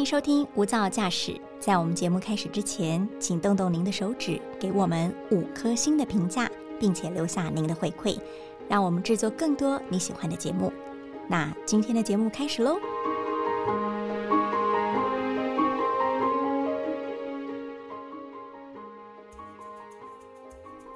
[0.00, 1.38] 欢迎收听无噪驾驶。
[1.58, 8.18] 在我们节目开始之前，请动动您的手指，给我们五颗星的评价，并且留下您的回馈，
[8.66, 10.72] 让我们制作更多你喜欢的节目。
[11.28, 12.78] 那今天的节目开始喽！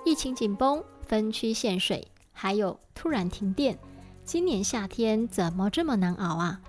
[0.06, 3.78] 疫情紧绷，分区限水，还有突然停电，
[4.24, 6.62] 今年夏天怎么这么难熬啊？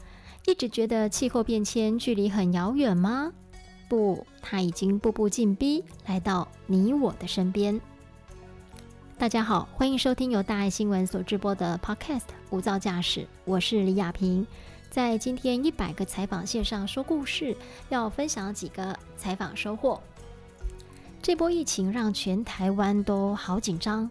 [0.46, 3.34] 一直觉得气候变迁距离很遥远吗？
[3.90, 7.82] 不，它已经步步紧逼，来到你我的身边。
[9.18, 12.20] 大家好，欢迎收听由大爱新闻所直播的 Podcast
[12.52, 14.46] 《无噪驾驶》，我是李亚平。
[14.92, 17.58] 在今天一百个采访线上说故事，
[17.90, 20.00] 要分享几个采访收获。
[21.24, 24.08] 这波疫情让全台湾都好紧张。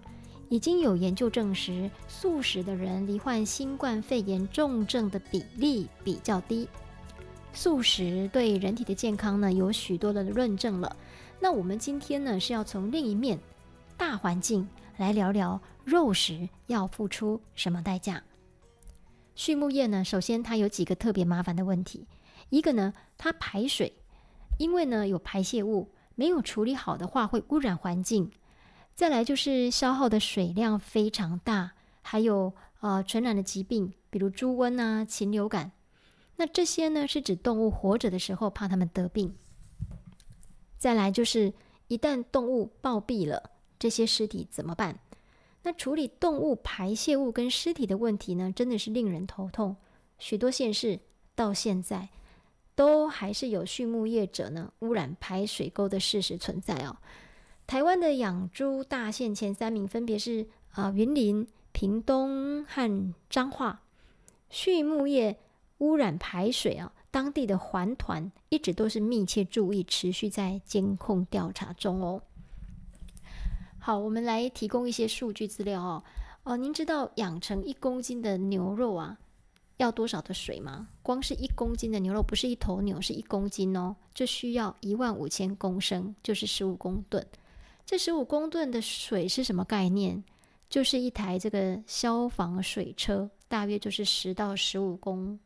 [0.48, 6.68] 已经有研究证实，素食的人罹患新冠肺炎重症的比例比较低。
[7.52, 10.96] 素食对人体的健康呢，有许多的论证了。
[11.40, 13.38] 那我们今天呢，是要从另一面
[13.96, 18.22] 大环境来聊聊肉食要付出什么代价。
[19.36, 22.06] 畜牧业呢，首先它有几个特别麻烦的问题。
[22.50, 23.92] 一个呢，它排水，
[24.58, 28.30] 因为呢有排泄物，没有处理好的话会污染环境。
[28.94, 35.72] 再来就是消耗的水量非常大，还有呃传染的疾病，比如猪瘟啊、禽流感。
[36.36, 39.34] 那这些呢是指动物活着的时候怕它们得病。
[40.78, 41.52] 再来就是
[41.88, 44.98] 一旦动物暴毙了，这些尸体怎么办？
[45.62, 49.76] 那处理动物排泄物跟尸体的问题呢，真的是令人头痛。
[50.18, 51.00] 许多县市
[51.34, 52.10] 到现在
[52.74, 56.96] 都还是有畜牧业者呢污染排水沟的事实存在哦。
[57.66, 63.82] 台湾的养猪大县前三名分别是啊云林、屏东和彰化。
[64.50, 65.38] 畜牧业
[65.78, 72.22] 污染排水啊，当地的环团一直都是密切注意，持续在监控调查中哦。
[73.78, 76.04] 好，我们来提供一些数据资料哦。
[76.44, 79.18] 哦，您知道养成一公斤的牛肉啊
[79.78, 80.88] 要多少的水吗？
[81.02, 87.26] 光是一公斤的牛肉，不是一头牛，是一公斤哦，就需要一万五千公升，就是十五公吨。
[87.86, 90.22] 这十五公吨的水是什么概念？
[90.68, 95.38] 就是一台这个消防水车，大约就是十到十五公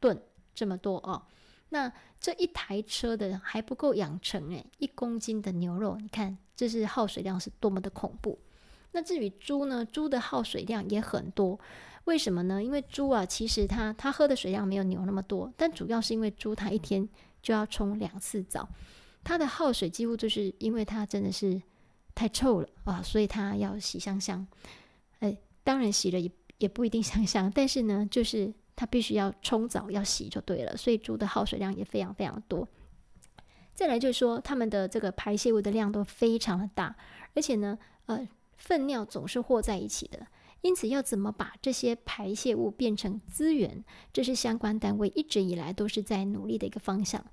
[0.00, 0.18] 吨
[0.54, 1.20] 这么多哦。
[1.68, 8.38] 那这一台车的还不够养成诶，一公斤的牛肉，你看这是耗水量是多么的恐怖。
[8.92, 9.84] 那至于猪呢？
[9.84, 11.58] 猪的耗水量也很多，
[12.04, 12.62] 为什么呢？
[12.62, 17.06] 因为猪啊，其实它它喝的水量没有牛那么多，但主要是因为猪它一天
[17.42, 18.66] 就要冲两次澡。
[19.26, 21.60] 它的耗水几乎就是因为它真的是
[22.14, 24.46] 太臭了啊，所以它要洗香香。
[25.18, 30.76] 哎，当然洗了也也不一定香香，但是呢，就是它必须要冲澡要洗就对了。
[30.76, 32.68] 所以猪的耗水量也非常非常多。
[33.74, 36.94] 再来就是说，它们的这个排泄物的量都非常的大，
[37.34, 37.76] 而且呢，
[38.06, 40.24] 呃，粪尿总是和在一起的。
[40.60, 47.26] 因此，要怎么把这些排泄物变成资源，这是相关单位一直以来都是在努力的一个方向。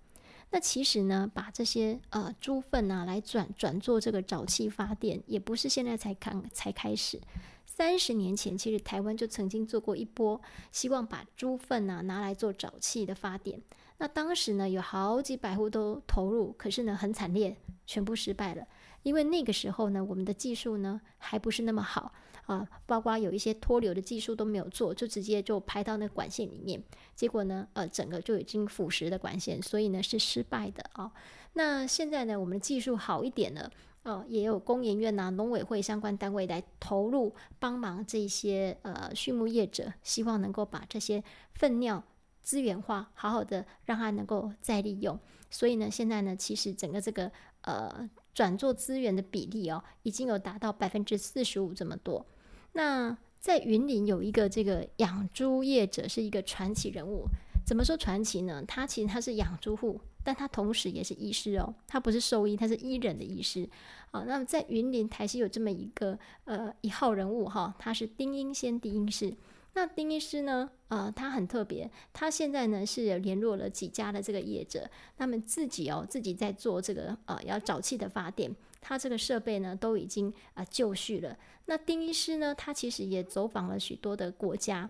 [0.53, 7.19] 那其实呢，把这些呃猪粪啊来转转做这个沼气发电，也不是现在才刚才开始。
[7.65, 10.39] 三十年前，其实台湾就曾经做过一波，
[10.71, 13.59] 希望把猪粪啊拿来做沼气的发电。
[13.97, 18.63] 那当时呢，有好几百户都投入，可是呢，很惨烈，全部失败了。
[19.01, 22.13] 因为那个时候呢，我们的技术呢还不是那么好
[22.45, 26.83] 啊，包括有一些脱硫的技术都没有做，就直接就排到那管线里面，
[27.15, 31.11] 结果呢，呃，整个就已经腐蚀的管线，所以呢是失败的啊。
[31.53, 33.71] 那现在呢，我们的技术好一点了，
[34.03, 41.23] 哦，也有工研院呐、农委会相关单位来投入帮忙这些呃畜牧业者，希望能够把这些
[41.53, 42.03] 粪尿
[42.41, 45.17] 资源化，好好的让它能够再利用。
[45.49, 47.31] 所以呢，现在呢，其实整个这个
[47.61, 48.09] 呃。
[48.33, 52.25] 转做资源的比例哦，已经有达到百分之四十五这么多。
[52.73, 57.25] 那在云林有一个这个养猪业者，是一个传奇人物。
[57.65, 58.63] 怎么说传奇呢？
[58.67, 61.73] 他其实他是养猪户，但他同时也是医师哦。
[61.87, 63.67] 他不是兽医，他是医人的医师。
[64.11, 69.33] 好，那么在云林台是有这么一个呃一号人物哈，他是丁英先丁英师。
[69.75, 70.69] 那丁医师呢？
[70.89, 74.87] 呃，他很特别，他现在呢是联络了几家的这个业者，
[75.17, 78.53] 他们自己哦自己在做这个呃要沼气的发电，
[78.83, 81.33] 他这个设备呢都已经啊就绪了。
[81.65, 84.87] 那丁医师呢，他其实也走访了许多的国家，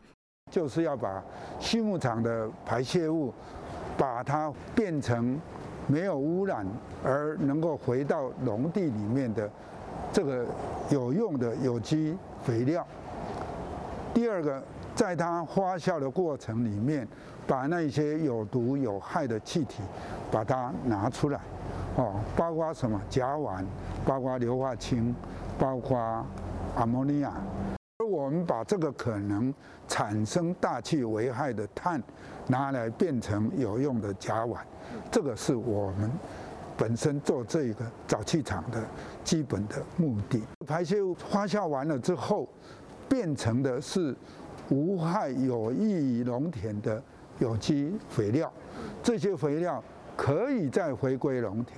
[0.52, 1.24] 就是要把
[1.60, 3.32] 畜牧场的排泄物，
[3.96, 5.40] 把它变成
[5.86, 6.66] 没有污染
[7.04, 9.48] 而能够回到农地里面的
[10.12, 10.44] 这个
[10.90, 12.86] 有用的有机肥料。
[14.12, 14.62] 第二个。
[14.96, 17.08] 在它发酵的过程里面，
[17.48, 19.82] 把那些有毒有害的气体
[20.32, 21.42] 把它拿出来，
[21.96, 23.64] 哦，包括什么甲烷，
[24.06, 25.16] 包括硫化氢，
[25.60, 25.98] 包括
[26.76, 27.34] 阿莫尼亚。
[28.00, 29.54] 而我们把这个可能
[29.88, 32.02] 产生大气危害的碳
[32.48, 34.58] 拿来变成有用的甲烷，
[35.12, 36.12] 这个是我们
[36.76, 38.82] 本身做这个沼气厂的
[39.24, 40.42] 基本的目的。
[40.66, 42.50] 排泄物发酵完了之后，
[43.08, 44.16] 变成的是
[44.70, 47.02] 无害有益于农田的。
[47.40, 48.50] 有机肥料，
[49.02, 49.84] 这些肥料
[50.16, 51.78] 可以再回归农田。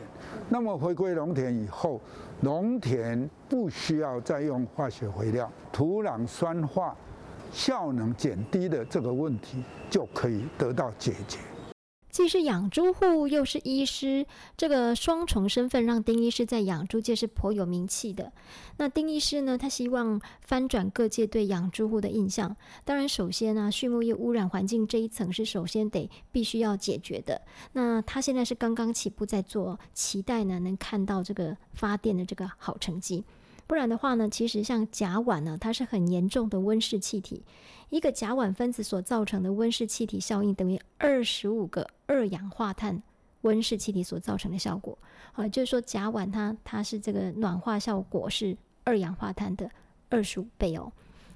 [0.50, 2.02] 那么回归农田以后，
[2.42, 6.96] 农田不需要再用化学肥料，土壤酸化、
[7.52, 11.40] 效能减低的这个问题就可以得到解决。
[12.16, 14.26] 既是养猪户，又是医师，
[14.56, 18.32] 这个双重身份让丁医师在养猪界是颇有名气的。
[18.78, 22.56] 那丁医师呢，他希望翻转各界对养猪户的印象。
[22.86, 27.42] 当然，首先呢，畜牧业污染环境这一层是首先得必须要解决的。
[27.74, 33.26] 那他现在是刚刚起步在做，期待呢能看到这个发电的这个好成绩。
[33.68, 37.44] 不然的话呢，其实像甲烷呢，它是很严重的温室气体。
[37.90, 43.02] 一个甲烷分子所造成的温室气体效应等于二十五个二氧化碳
[43.42, 44.98] 温室气体所造成的效果。
[45.34, 49.70] 好，就是说甲烷它它是这个暖化效果是二氧化碳的
[50.10, 50.92] 二十五倍哦。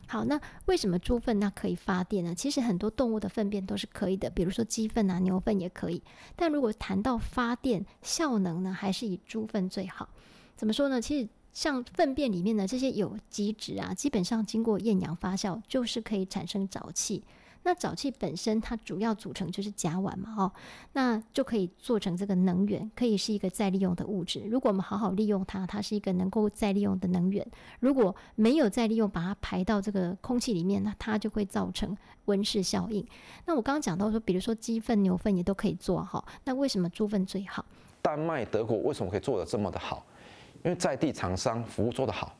[0.07, 2.33] 好，那为什么猪粪它可以发电呢？
[2.35, 6.01] 其实很多动物的粪便都是可以的，比如说鸡粪啊、牛粪也可以。
[6.35, 10.09] 但如果谈到发电效能呢，还是以猪粪最好。
[10.55, 11.01] 怎么说呢？
[11.01, 11.29] 其实。
[11.53, 17.23] 像粪便里面的这些有机质啊，基本上经过厌氧发酵，就是可以产生沼气。
[17.63, 20.51] 那沼气本身它主要组成就是甲烷嘛，哦，
[20.93, 24.39] 那就可以做成这个能源，可以是一个再利用的物质。
[24.49, 27.45] 如果我们好好利用它，它是一个能够再利用的能源。
[27.81, 31.95] 如果没有再利用，把它排到这个空气里面，那它就会造成
[32.25, 33.05] 温室效应。
[33.45, 37.65] 那我刚刚讲到说，比如说鸡粪、牛粪也都可以做哈，那为什么猪粪最好？
[38.01, 40.05] 丹麦、德国为什么可以做的这么的好？
[40.63, 42.35] 因为在地厂商服务做得好，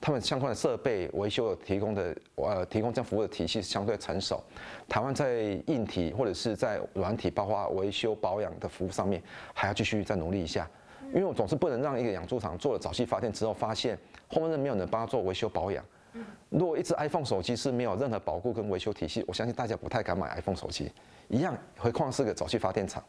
[0.00, 4.42] 他们相关的设备维修提供的呃提供这样服务的体系相对成熟。
[4.88, 9.22] 台湾在硬体或者是在软体，包括维修保养的服务上面，
[9.52, 10.68] 还要继续再努力一下。
[11.08, 13.98] 因为我总是不能让一个养猪场做了早期发电之后，发现
[14.28, 15.84] 后面没有人帮他做维修保养。
[16.48, 20.90] 如果一只 iPhone 手机是没有任何保护跟维修体系，我相信大家不太敢买 iPhone 手机。
[21.28, 23.02] 一样，何况是个早期发电厂。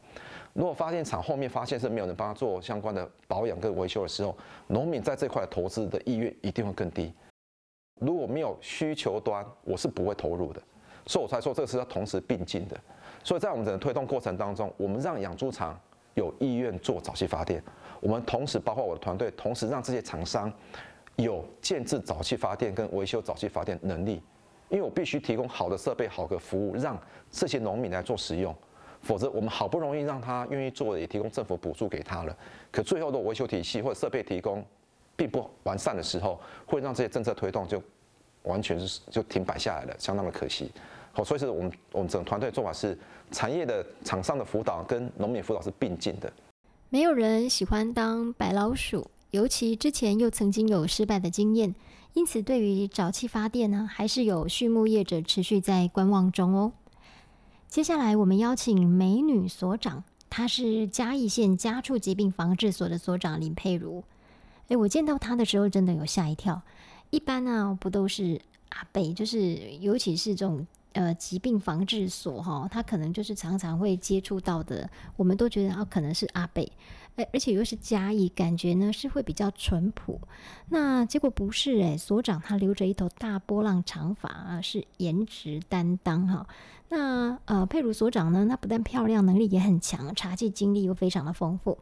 [0.53, 4.35] 如果发电厂后面发现是没有人帮他做相关的保养跟维修的时候，
[4.67, 7.13] 农民在这块投资的意愿一定会更低。
[7.99, 10.61] 如果没有需求端，我是不会投入的。
[11.05, 12.79] 所以我才说这个是要同时并进的。
[13.23, 15.79] 所以在我们整个推动过程当中，我们让养猪场
[16.13, 17.61] 有意愿做早期发电，
[17.99, 20.51] 我们同时包括我的团队，同时让这些厂商
[21.15, 24.21] 有建制早期发电跟维修早期发电能力，
[24.69, 26.99] 因为我必须提供好的设备、好的服务，让
[27.31, 28.53] 这些农民来做使用。
[29.01, 32.35] 否则，我们好不容易让他愿意做，也提供政府补助给他了，
[32.71, 34.65] 可最后的维修体系或者设备提供
[35.15, 37.79] 并不完善的时候，会让这些政策推动就
[38.43, 40.71] 完全是就停摆下来了，相当的可惜。
[41.13, 42.97] 好，所以是我们我们整个团队做法是
[43.29, 46.31] 产业的厂商的辅导跟农民辅导是并进的。
[46.89, 51.75] 没有人喜欢当白老鼠，尤其之前又曾经有失败的经验，
[52.13, 56.71] 因此对于沼气发电呢，还是有畜牧业者持续在观望中哦。
[57.67, 64.05] 接下来，我们邀请美女所长，她是嘉义县家畜疾病防治所的所长林佩如。
[64.69, 66.61] 诶，我见到她的时候，真的有吓一跳。
[67.09, 68.39] 一般呢，不都是
[68.69, 76.71] 阿北，就是尤其是这种呃疾病防治所哈，他可能就是常常会接触到的，我们都觉得啊，可能是阿北。
[77.15, 80.19] 哎，而且又是嘉义，感觉呢是会比较淳朴。
[80.69, 86.47] 那结果不是哎，所长他留着一头大波浪长发啊，是颜值担当哈。
[86.89, 91.77] 那呃，佩鲁所长呢，他不但漂亮，能力也很强，茶技经历又非常的丰富。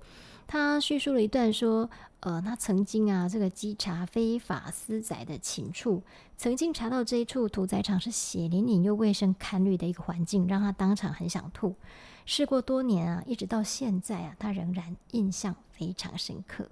[0.45, 6.03] 他叙述了一段说，呃，他曾经啊，这个稽查非法私宰的禽畜，
[6.37, 11.75] 曾经查到这一处屠宰场是血淋淋又卫生堪虑的一个环境，让他当场很想吐。
[12.25, 16.65] 事过多年啊，一直到现在啊，他仍然印象非常深刻。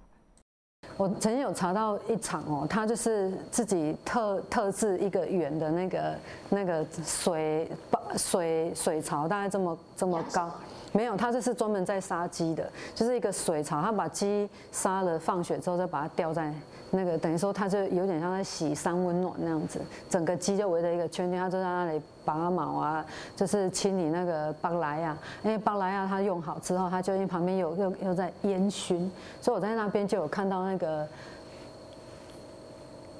[0.97, 7.69] 我曾经有查到一场哦，他就是自己特特制一个圆的那个那个水
[8.17, 10.51] 水水槽，大概这么这么高。
[10.93, 16.53] 没有，他这是专门在杀鸡的，就是一个水槽，他把鸡杀了放血之后，再把它吊在
[16.89, 19.79] 那个，等于说他就有点像在洗三温暖那样子，
[20.09, 23.05] 整个鸡就围着一个圈圈，他就在那里拔毛啊，
[23.37, 31.07] 就是清理那个巴莱亚，因为巴莱亚他用好之后，他就因为旁边有又又在烟熏，所以我在那边就有看到那个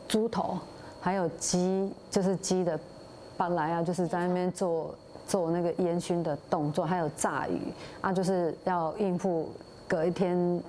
[0.09, 0.57] 猪头，
[0.99, 2.77] 还有鸡，就是鸡的
[3.37, 4.93] 巴莱亚，就是在那边做。
[5.31, 7.57] 做那个烟熏的动作，还有炸鱼
[8.01, 9.49] 啊，就是要应付
[9.87, 10.61] 隔一天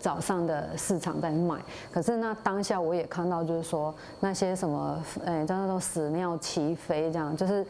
[0.00, 1.56] 早上的市场在卖。
[1.92, 7.66] 可是那当下我也看到，就是说那些什么，哎，叫那种屎尿齐飞，这样就是。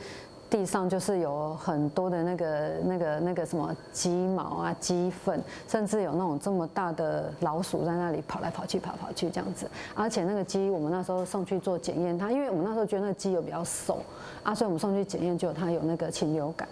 [0.48, 9.68] 地上就是有很多的那个、那个、那个什么鸡毛啊、鸡粪，甚至有那种这么大的老鼠在那里跑来跑去、跑跑去这样子。
[9.94, 13.98] 而且那个鸡，我们那时候送去做检验，它因为我们那时候觉得那个鸡有比较瘦
[14.42, 16.68] 啊，所以我们送去检验就它有那个禽流感。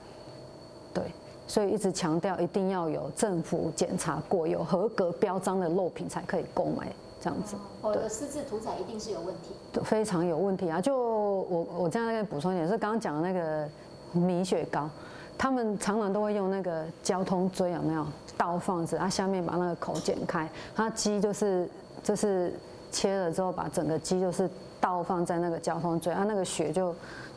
[1.47, 6.93] 对，所以一直强调一定要有政府检查过、有合格标章的肉品才可以购买。
[7.21, 10.79] 这样子，我的私自屠宰一定是有问题，非常有问题啊！
[10.79, 13.67] 就我我这样再补充一点，是刚刚讲的那个
[14.13, 14.91] 米雪糕，
[15.39, 18.99] 他们常常都会用那个交通锥，有没有倒放子？
[18.99, 20.47] 啊，下面把那个口剪开，
[20.77, 21.67] 它鸡就是
[22.03, 22.53] 就是
[22.93, 24.47] 切了之后，把整个鸡就是
[24.79, 26.95] 倒放在那个交通锥，啊，那个血就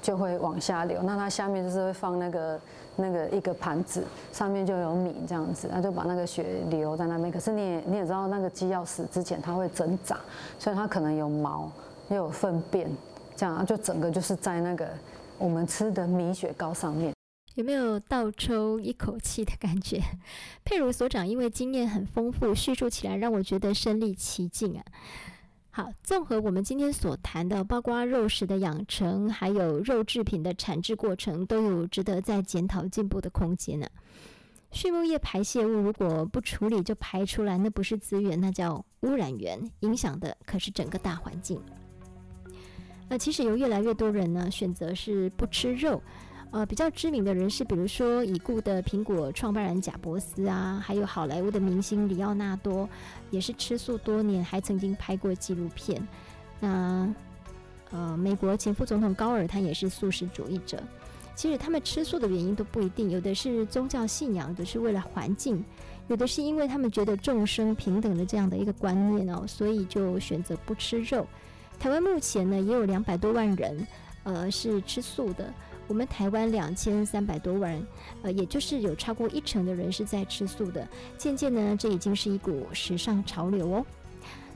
[0.08, 2.60] 就会往下流，那它下面就是会放那个。
[3.00, 7.32] 那个一个盘子上面就有米这样子，那就把那个血留在那边。
[7.32, 10.18] 可是你也你也知道，那个鸡要死之前，它会挣扎，
[10.58, 11.72] 所以它可能有毛，
[12.10, 12.90] 又有粪便，
[13.36, 14.90] 这样就整个就是在那个
[15.38, 17.14] 我们吃的米雪糕上面。
[17.54, 20.02] 有没有倒抽一口气的感觉？
[20.66, 24.82] 佩如所长因为经验很丰富，叙述起来让我觉得身临其境啊。
[25.78, 33.88] 好，综合我们今天所谈的，包括肉食的养成，还有肉制品的产制过程，都有值得再检讨进步的空间呢。
[34.72, 41.62] 畜牧业排泄物如果不处理就排出来，那不是资源，那叫污染源，影响的可是整个大环境。
[43.08, 46.02] 那其实有越来越多人呢，选择是不吃肉。
[46.58, 52.90] 呃，比较知名的人士，比如说已故的苹果创办人贾伯斯啊，还有好莱坞的明星里奥纳多，
[53.30, 56.02] 也是吃素多年，还曾经拍过纪录片。
[56.60, 57.08] 那
[57.92, 60.82] 呃，美国前副总统高尔他也是素食主义者。
[61.36, 65.64] 其实他们吃素的原因都不一定，有的是宗教信仰，有的是为了环境，
[66.08, 71.28] 有的是因为他们觉得众生平等的这样的一个观念哦，所以就选择不吃肉。
[71.80, 73.88] 台湾目前呢也有两百多万人，
[74.24, 75.54] 呃，是吃素的。
[75.88, 77.88] 我们台湾两千三百多万人，
[78.24, 80.88] 呃，也就是有超过一成的人是在吃素的。
[81.18, 83.86] 渐渐呢，这已经是一股时尚潮流哦。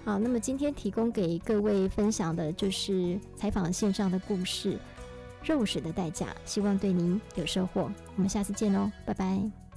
[0.04, 4.78] 好，那么今天提供给各位分享的就是采访线上的故事，
[5.44, 7.90] 肉食的代价，希望对您有收获。
[8.16, 9.71] 我们下次见喽，拜拜。